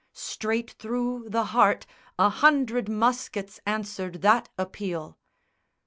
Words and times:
Straight 0.13 0.71
through 0.71 1.29
the 1.29 1.43
heart 1.53 1.85
A 2.17 2.27
hundred 2.27 2.89
muskets 2.89 3.59
answered 3.67 4.23
that 4.23 4.49
appeal. 4.57 5.19